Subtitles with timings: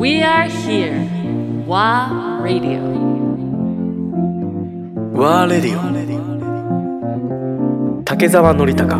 [0.00, 0.96] We are here.
[1.66, 2.80] WA Radio.
[5.12, 5.82] ワーレディオ
[8.04, 8.96] 竹澤典孝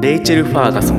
[0.00, 0.98] レイチェル・ファーガソン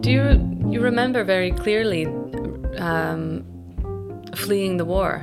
[0.00, 0.22] Do you
[0.70, 2.06] you remember very clearly
[2.78, 3.44] um,
[4.34, 5.22] fleeing the war?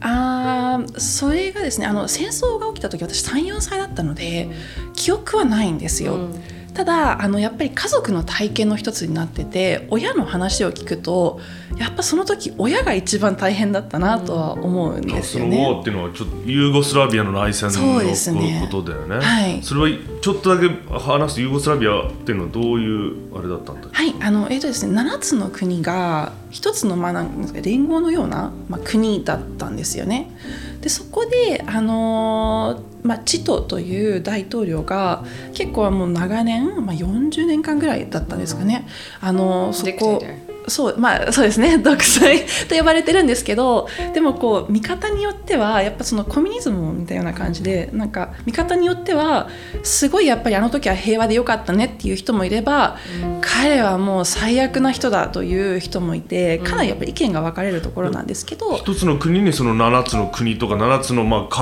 [0.00, 4.48] あーそれがですねあの戦争が起きた時私34歳だったので
[4.94, 6.28] 記憶はないんですよ。
[6.74, 11.40] ただあのやっぱり家族の体験の一つになってて親の話を聞くと
[11.76, 15.66] やっぱその時親が一番大変だったなとは思うんですそのよね。
[15.66, 18.00] war っていうのはちょっとユーゴスラビアの内戦の
[18.60, 19.16] ことだよね。
[19.16, 30.30] はいそれはちょっとだけ話すユーゴスラビアっていうのはどういうあれだったんだはい、あのえっ、とですね、7つの国が一つのまあなんですか連合のような、まあ、国だったんですよね。
[30.80, 38.86] でそこであのーまあ、チトという大統領が結構もう長年、まあ、40年間ぐらいだったんですかね。
[39.20, 40.22] あのーそこ
[40.68, 41.78] そうまあそうですね。
[41.82, 49.48] 独裁と呼ばれてるんですけどでもこう見方によってはやっぱそのコミュニズムみたいな感じでなんか見方によっては
[49.82, 52.96] すごいやっぱりあの時は平和でよかったねっていう人もいれば、
[53.40, 61.54] 彼はもう最悪な人だという人もいてかなりやっぱり意見が分かれるところなんですけど、一つの国にその7つの国とか7つのまあ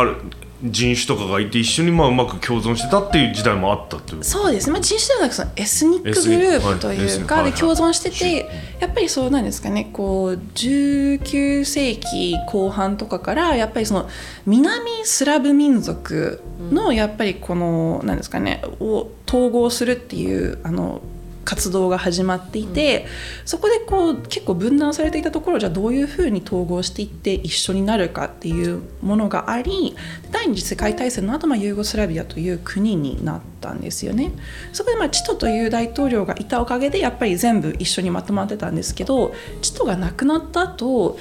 [0.63, 4.25] 人種とかがいて一緒にまあうまく共存してたっていう時代もあったっていう。
[4.25, 7.53] そうですね、まあ、人種ではなくそのエスニックグループというかはい。
[7.53, 8.19] で共存してはい。
[8.19, 9.91] てやっぱりそうなんですかね。
[9.93, 14.09] こう19世紀後半とかからやっぱりその
[14.47, 21.03] 南スラブ民族のやっぱりこのなんですかねを統合するっていうあの
[21.47, 23.07] 活動が始まっていて、
[23.47, 29.97] そこでこう結構分断されていたところをじゃあどういうふうに統合していって一緒になるかっていうものがあり
[30.33, 34.33] 第二次世界大戦の後、まあユーゴスラビアという国になったんですよね。
[34.73, 41.17] そこでまあチトという大統領がいたおかげでやっぱり全部一緒にまとまってたんですけどチトが亡くなった後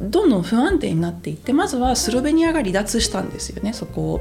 [0.00, 4.20] どんどん不安定になっていってまずはスロベニアが離脱したんですよねそこを。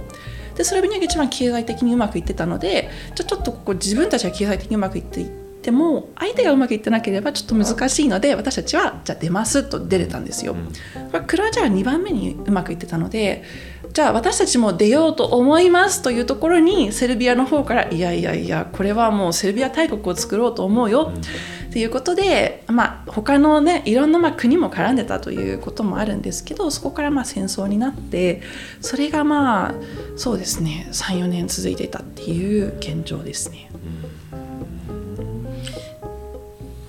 [0.55, 10.55] でスロベニアが一番経済的にうまくいってたのでじゃあちょっとここ自分たちが経済的にうまくいっていっても相手がうまくいってなければちょっと難しいので私たちはじゃあ出ますと出れたんですよ。
[11.11, 13.43] これクロアチアが2番目にうまくいってたので
[13.93, 21.11] じゃあ私たちも出ようと思いますというところにセルビアの方からいやいやいやこれはもうセルビア大国を作ろうと思うよ
[21.69, 28.41] っていうことで、まあ、他のねいろんなまあ国も絡んでたということもあるんですけどそこからまあ戦争になって
[28.81, 29.73] それがまあ
[30.15, 33.69] そうですね34年続いていたっていう現状ですね。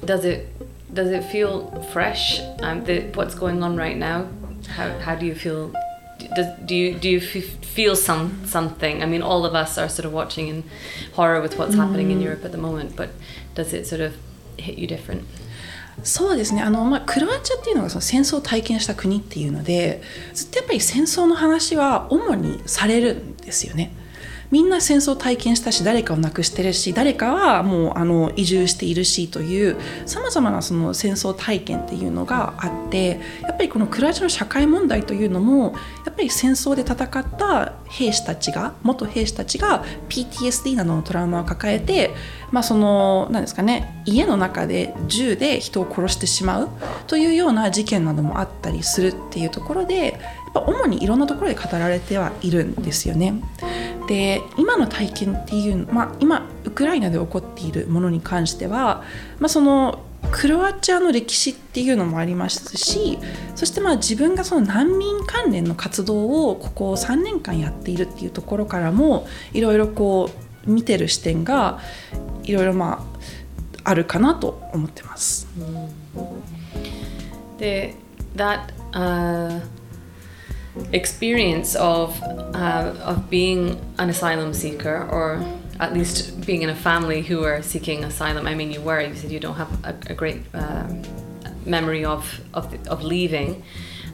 [0.10, 0.48] Does it
[0.94, 2.40] does it feel fresh?
[2.62, 4.28] Um, the, what's going on right now?
[4.68, 5.74] How, how do you feel?
[6.36, 9.04] Does, do you do you f- feel some something?
[9.04, 10.64] I mean, all of us are sort of watching in
[11.14, 12.96] horror with what's happening in Europe at the moment.
[12.96, 13.10] But
[13.54, 14.16] does it sort of
[14.58, 15.26] hit you different?
[16.04, 20.02] そうですねあの、まあ、クロアチアっていうのがその戦争を体験した国っていうので
[20.34, 23.96] ずっとやっぱり戦争の話は主にされるんですよね。
[24.51, 35.75] みんな戦争を体験したし誰かを亡くしてるし誰かはもうあの移住しているしというさまざまなその戦争体験っていうのがあってやっぱりこのクロアチアの社会問題というのも
[36.05, 42.11] やっぱり戦争で戦った兵士たちが元兵士たちが PTSD などのトラウマを抱えて、
[42.51, 46.69] まあ、そのなんですかね家の中で銃で人を殺してしまう
[47.07, 50.19] というような事件などもあったりするっていうところでや
[50.51, 53.41] っぱ主にいろんなところで語られてはいるんですよね。
[54.11, 59.05] で今の体験っていう、まあ、今ウクライナで起こっているものに関しては、
[59.39, 63.21] まあ、そのクロアチアの歴史っていうのもありますし
[63.55, 70.29] そしてまあ自分がその難民関連の活動をここ3年間やっているっていうところからもいろいろこ
[70.67, 71.79] う見てる視点が
[72.43, 73.07] いろいろま
[73.85, 75.47] ああるかなと思ってます。
[77.59, 77.95] The
[78.35, 79.63] that uh,
[80.92, 85.44] experience of uh, of being an asylum seeker, or
[85.80, 88.48] at least being in a family who are seeking asylum.
[88.48, 89.02] I mean, you were.
[89.02, 91.02] You said you don't have a, a great um
[91.66, 93.64] memory of of, of leaving.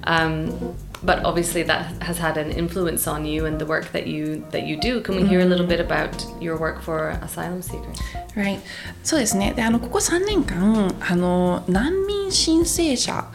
[0.03, 4.45] Um, but obviously that has had an influence on you and the work that you
[4.51, 5.01] that you do.
[5.01, 7.97] Can we hear a little bit about your work for asylum seekers?
[8.35, 8.59] Right.
[9.03, 13.25] そうですねであのここ3年間あの難民申請者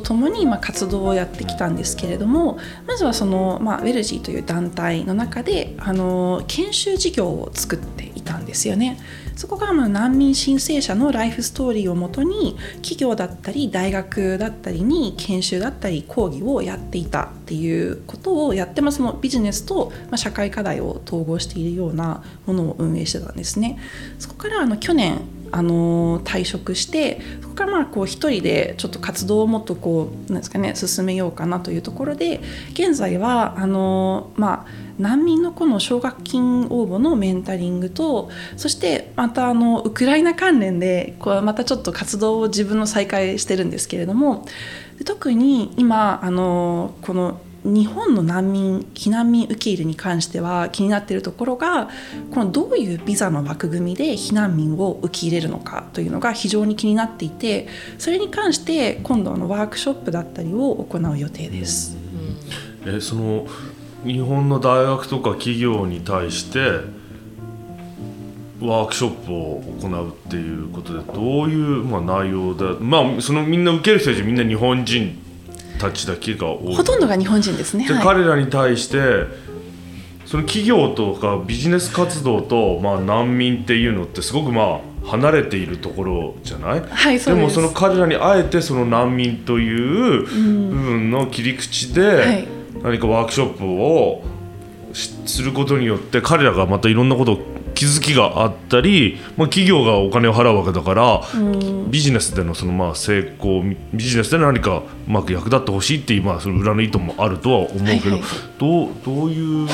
[0.00, 8.98] とともにまあ活動をやってきたんですけれどもまずはその、まあ、ウェルジーという団体の中であの研修事業を作っていたんですよね。
[9.36, 23.78] そこがまあ難民申請者のライフストーリーをもとに企業だったり大学だったりに研修だったり講義をやっていたっていうことをやってますのビジネスとま社会課題を統合しているようなものを運営してたんですね。
[24.20, 25.20] そこからあの去年
[25.54, 32.40] あの退職してそこからまあこう一人でちょっと活動をもっとこうなんですかね進めようかなというところで
[32.72, 34.66] 現在はあのまあ
[34.98, 44.46] 難民の子の奨学金応募のメンタリングとそしてまたあのウクライナ関連でこうまたちょっと活動を自分の再開してるんですけれども
[45.04, 51.88] 特に今あのこの日本の難民避難民受け入れに関しては気になっているところが
[52.32, 61.96] このどういうビザの枠組みで避難民を受け入れるのかというのが非常に気になっていてそれに関して今度のワークショップだったりを行う予定です。
[62.86, 63.46] えその
[64.04, 66.58] 日本の大学とか企業に対して
[68.60, 75.23] ワークショップを行うっていうことでどういう、まあ、内容だまあそのみんな受ける人たちみんな日本人
[75.84, 76.76] たちだけが多い。
[76.76, 77.86] ほとんどが日本人ですね。
[77.86, 78.02] で、はい。
[78.02, 78.98] 彼らに対して
[80.24, 87.44] その企業とかビジネス活動と、まあ、難民っていうのってすごくまあ離れているところじゃない、はいそうです。
[87.44, 92.48] もその彼らにあえてその難民という部分の切り口で、はい。
[92.82, 94.22] 何かワークショップを
[94.92, 101.20] しすることによって彼らがまたいろんなことを気づきがあったり、まあ、企業がお金を払うわけだから、
[101.88, 103.62] ビジネスでのそのまあ成功
[103.92, 108.20] ビジネスで何かうまく役立ってほしいっていうまあその裏の意図もあるとは思うけど、はいはい
[108.58, 109.68] どうどういう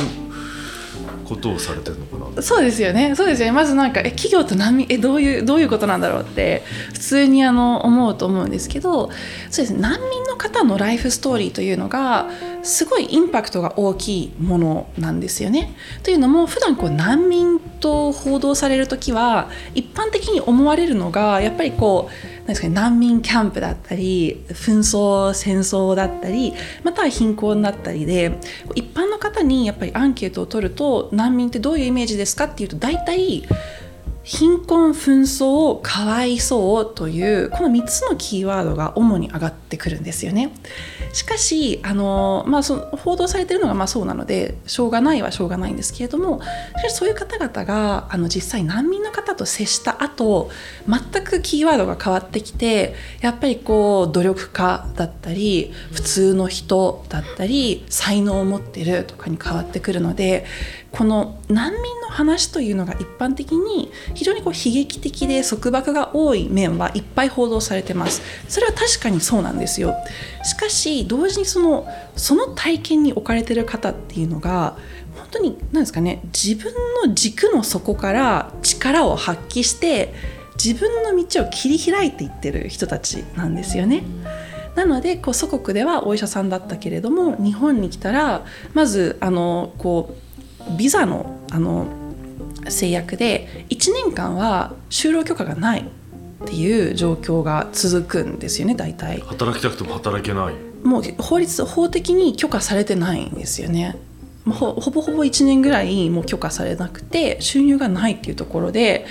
[1.25, 2.43] ことをされてるのかな？
[2.43, 3.15] そうですよね。
[3.15, 3.53] そうですよね。
[3.53, 9.11] まずなんかえ企業と難民えどういうどういうことなんだろうって普通にあの思うと思うんですけど、
[9.51, 9.81] そうですね。
[9.81, 12.29] 難民の方のライフストーリーというのが
[12.63, 15.75] すごいインパクトが大きいものなんですよね。
[16.03, 26.53] というのも普段こう難民と報道される時は一般的に思われるのがやっぱりこうなんですかね、難民キャンプだったり紛争戦争だったり
[26.83, 28.39] または貧困だったりで
[28.75, 33.45] 一般の方にやっぱりアンケートを取ると難民ってどういうイメージですかっていうと大体
[34.31, 40.53] 貧困紛争かわいそうというこの3つのキーワードが主に上がってくるんですよね。
[41.13, 50.49] しかしあの、まあ、その報道されてるのがまあそうなのでしょうがないはしょうがないんですけれどもしかしそういう方々があの実際難民の方と接した後
[50.89, 60.47] 全くキーワードが変わってきてやっぱりこう努力家だったり普通の人だったり才能を持ってるとかに変わってくるので
[60.93, 69.95] この難民の話というのが一般的に非常にこう悲劇的で束縛が多い面はいっぱい報道されてますそれは確かにそうなんですよ
[70.45, 71.87] しかし同時にその
[72.17, 74.77] その体験に置かれてる方っていうのが
[75.17, 76.73] 本当に何ですかね自分
[77.07, 80.13] の軸の底から力を発揮して
[80.63, 84.03] 自分の道を切り開いていってる人たちなんですよね。
[84.75, 91.87] なのでこう祖国ではお医者さんだったけれども日本に来たらまずあのこうビザのあの
[92.69, 99.21] 制約で1年間は就労許可がないっていう状況が続くんですよね大体。
[99.21, 103.97] 働きたくても働けないもう法律法的に許可されてないんですよね。
[104.45, 109.07] もうほぼほぼ1年ぐらいもう許可されなくて収入がないっていうところで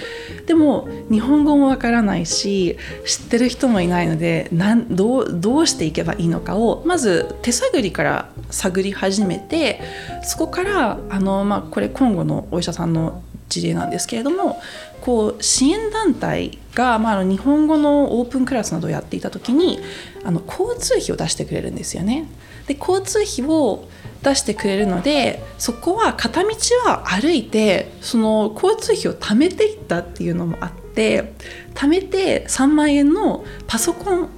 [0.47, 9.81] でも日本語もわからないし知ってる人もいないのでなんどうどうしていけばいいのかをまず手探りから探り始めて
[10.23, 14.59] そこからあの、まあ、これ今後のお医者さんの事例なんですけれども
[15.01, 19.80] こう支援団体が、まあ、日本語のオープンクラスなどをやっていた時に
[20.23, 22.27] あの交通費を出してくれるんですよね。
[22.68, 23.87] で交通費を
[24.23, 26.49] 出してくれるのでそこは片道
[26.85, 31.33] は歩いてその交通費を貯めていったっていうのもあって
[31.73, 34.30] 貯めて3万円のパソコン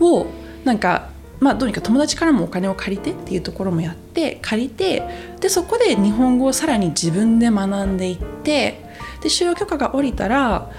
[0.00, 0.26] を
[0.64, 5.02] なんかまあ、どうにか友達からもお金を借りてっていうところもやって借りて
[5.40, 8.84] でそこで日本語をさらに自分で学んでいって
[9.22, 10.70] で就労許可が下りたら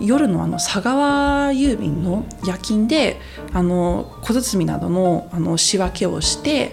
[0.00, 3.20] 夜のあの佐川郵便の夜勤で
[3.52, 6.72] あの小包などのあの仕分けをして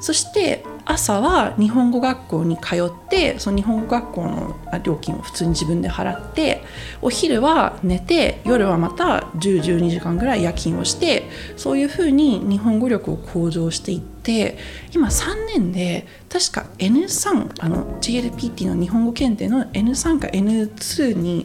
[0.00, 6.62] そして朝は日本語学校に通ってその日本語学校の料金を普通に自分で払って
[7.02, 14.58] お昼は寝て夜はまた1012時間ぐらい夜勤をしてそういうふうに日本語力を向上していって
[14.94, 21.44] 今3年で確か N3 あの GLPT の日本語検定の N3 か N2 に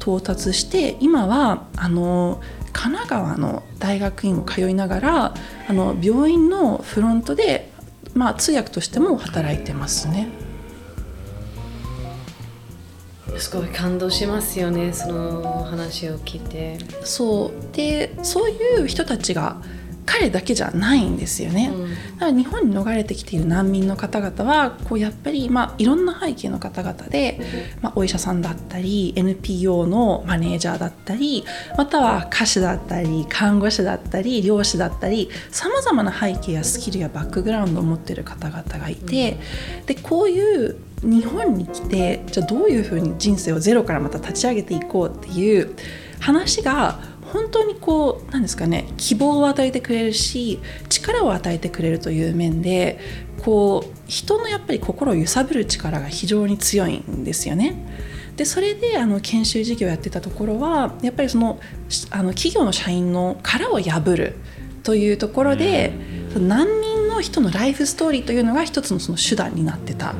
[0.00, 2.40] 到達して今はあの
[2.72, 5.34] 神奈川の大学院を通いながら
[5.68, 7.69] あの病院のフロントで、
[8.14, 10.28] まあ、通訳としても働いてますね。
[13.38, 19.62] すごい感動しますよねその話を聞いてそうでそういう人たちが
[20.10, 21.90] 彼だけじゃないんですよね、うん。
[21.90, 27.38] だから日本に逃れてきている難民の方々はこうやっぱり、まあ、いろんな背景の方々で、
[27.80, 31.44] まあ、お医者さんだったり NPO のマネージャーだったり
[31.78, 39.38] または歌手だったり看護師だったり漁師だったりさまざまな背景やスキルやバックグラウンドを持っている方々がいて、
[39.86, 45.74] でこういう日本に来てじゃあどういうふうに人生をゼロからまた立ち上げていこうっていう
[46.20, 47.00] 話が
[47.32, 52.98] 本当にこうなんですかね希望を与えてくれるし力を与えてくれるという面で
[53.42, 57.74] こう人のやっぱり心を揺さぶる力が非常に強いんですよね。
[58.36, 64.36] でそれであの研修事業をやってたところはやっぱりそのしあの企業の社員の殻を破る
[64.82, 65.92] というところで、
[66.34, 70.14] 難民の人のライフストーリーというのが一つのその手段になってたっ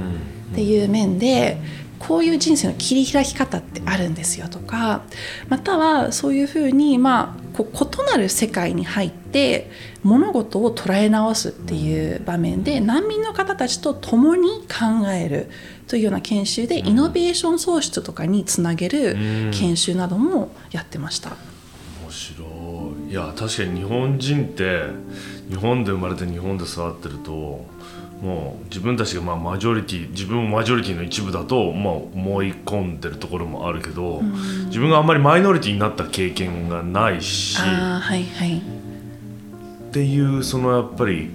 [0.55, 1.57] ていう面で
[2.01, 5.03] こういう人生の切り開き方ってあるんですよとか
[5.49, 9.71] またはそういうふうに、まあ、こう異なる世界に入って
[10.03, 15.51] 物事を捉え直すっていう場面で難民の方たちと共に考える
[15.87, 19.15] というような研修でイノベーション創出とかにつなげる
[19.53, 21.37] 研修などもやってました。
[22.03, 22.45] 面白
[23.09, 23.11] い。
[23.11, 24.85] いや確かに日本人って
[25.49, 27.65] 日本で生まれて日本で育ってると
[28.21, 34.21] もう自分たちがまあマジョリティ自分もマジョリティの一部だとまあ思い込んでるところもあるけど、
[34.67, 35.07] 自分があん。
[35.07, 41.31] まりマイノリティになった経験がないしはいはいっていうそのやっぱり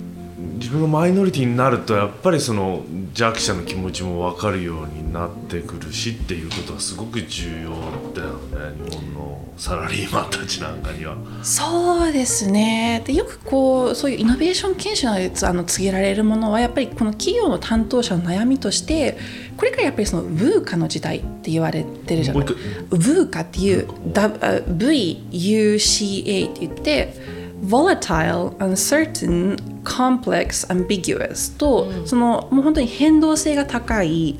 [0.53, 2.83] 自分がマイノリティになるとやっぱりその
[3.13, 7.69] 弱者の気持ちも分かるようになってくるしっていうことはすごく重要
[8.13, 11.15] だよね日本のサラリーマンたちなんかには。
[11.43, 19.17] そうですねでよくこうそういうイノベーション研修などであの告げられるものはやっぱりこの企業の担当者の悩みとして
[19.57, 27.24] これからやっぱりその VUCA の時代って言われてるじゃないもう一回 VUCA っていうだあ VUCA って言って。
[27.63, 34.39] Volatile, uncertain, complex, ambiguous と、そのもう本当に変動性が高い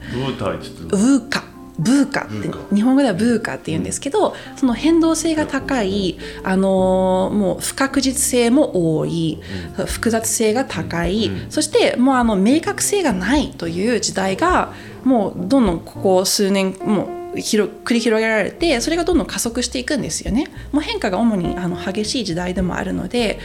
[0.89, 1.43] ブーカ
[1.77, 2.75] ブーカってブーカ。
[2.75, 9.39] 日本語ではブーカって言うんですけどその変動性が高い、あのーもう不確実性も多い、
[9.85, 20.47] 複雑性が高い、そしてもうあの明確性がないという時代がもうどんどんここ数年もう広繰り広げられてそれがどんどん加速していくんですよね。
[20.71, 23.39] もう変化が主にあの激しい時代でもあるので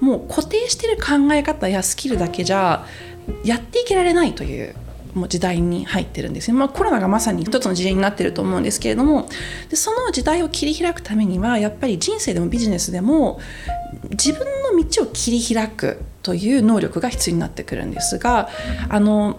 [0.00, 2.86] もう固定してる考え方やスキルだけじゃ
[3.44, 4.74] やっていけられないという
[5.14, 9.28] もう時代に入ってるんですね、まあ、コロナがまさに一つの時代になってると思うんですけれども
[9.70, 13.40] でその時代を切り開くためにはやっぱり人生でもビジネスでも
[14.10, 14.40] 自分
[14.74, 18.48] の道を切り開くという能力が必要になってくるんですが
[18.88, 19.38] あの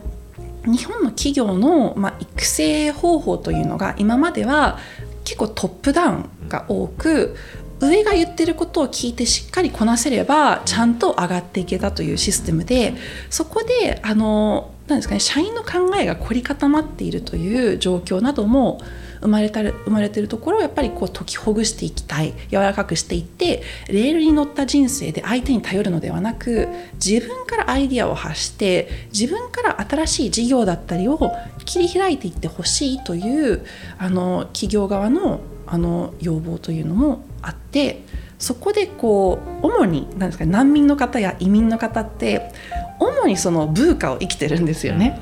[0.66, 4.80] 日本の企業の、まあ、育成方法というのが今までは
[5.24, 7.36] 結構トップダウンが多く
[7.80, 12.94] 上が言ってることを聞いてしっかりこなせればちゃんと上がっていけたというシステムで
[13.30, 18.80] そこであのなんですかね社員の考えが凝り固まっているという状況なども
[19.22, 22.34] 生まれたる生まれてるところをやっぱりこう解きほぐしていきたい。
[22.50, 31.32] 柔らかくしていってレールに乗った人生で相手に頼るのではなく自分からアイディアを発して自分から新しい事業だったりを
[31.66, 33.66] 切り開いていってほしいという
[33.98, 38.04] あの企業側のあの要望というのもあって
[38.38, 42.52] そこでこう主に何ですか難民の方や移民の方って
[43.00, 45.20] 主にそのブーカを生きてるんですよね。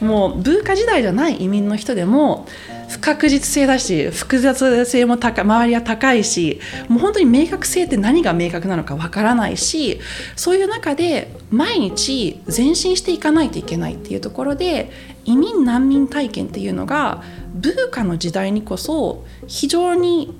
[0.00, 2.46] もうブーカ時代じゃない移民の人でも
[2.88, 10.00] 不確実性だし複雑性も高い周りは高いしもう本当に明確性って何が明確なのかわからないし
[10.36, 14.90] そういう中で毎日前進していかないといけないっていうところで
[15.28, 20.34] 移民難民体験っていうのがブーカの時代にこそ非常に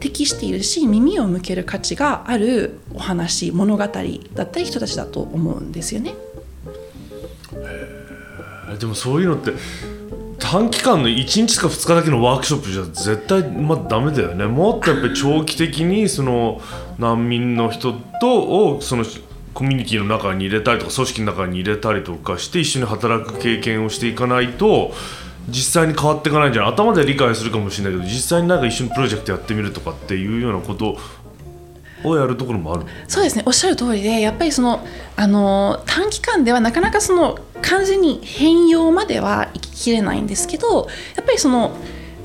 [0.00, 6.14] 適しているし耳を向ける価値があるお話物語だったり人たちだと思うんですよね。
[8.78, 9.52] でもそういうのって
[10.38, 16.60] 短期間の1日か2日だけのワークショップじゃ絶対まあダメだよねもっとやっぱり長期的にその
[16.98, 19.04] 難民の人とをその
[19.54, 24.92] コミュニティの中に入れたりとか組織の中に入れたりとかして一緒に働く経験をしていかないと
[25.48, 26.72] 実際に変わっていかないんじゃない？
[26.72, 30.98] 頭で理解するかもしれないけど実際になんか一緒にプロジェクトやってみるとかっていうようなこと
[32.02, 33.44] をやるところもあるそうですね。
[33.46, 34.84] おっしゃる通りでやっぱりその
[35.16, 41.76] あの短期間ではなかなかその完全に変容まではいききれないんですけどやっぱりその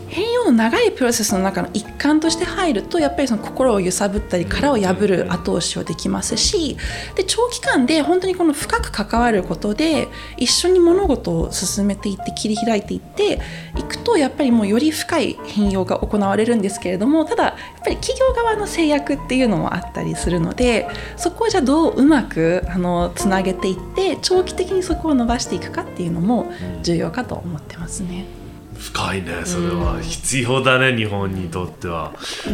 [0.09, 6.77] 変容の長いプロセスの中の一環として入るとやっぱりその心を揺さぶったり殻を破る後押しをできますし
[7.15, 13.39] で長期間で本当にこの深く関わることで一緒に物事を進めていって切り開いていって
[13.77, 20.87] いくとやっぱりもうより深い変容が行われるんですけれどもただやっぱり企業側の制約っていうのもあったりするので
[21.17, 26.51] そこをじゃあどううまくあのつなげていって長期的にそこを伸ばしていくかっていうのも
[26.81, 28.48] 重要かと思ってますね。
[28.77, 29.99] 深いねそれは。
[30.01, 32.13] 必要だね、日本にとっては、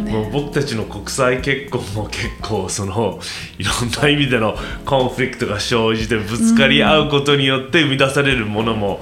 [0.10, 3.20] もう僕たちの国際結婚も 結構その
[3.60, 9.02] いろんな意味でのコンフリクトが生じてぶつかり合うことによって生み出されるものも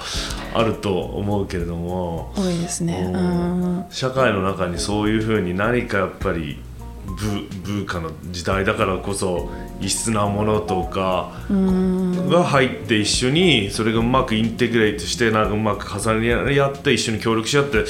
[0.53, 3.03] あると思うけれども、多いですね。
[3.13, 3.85] ううんん。
[3.89, 6.59] 社会の中にそういうふうに何かやっぱり
[7.05, 9.49] 文文化の時代だからこそ
[9.81, 17.85] 異質なものとかが入って一緒にそれがうまくインテグレートしてなんかうまく重ね合って一緒に協力し合って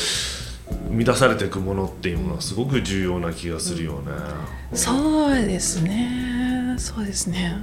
[0.88, 4.12] 生み出されていくものっていうものはすごく重要な気がするよね。
[4.74, 6.76] そうですね。
[6.78, 7.58] そうですね。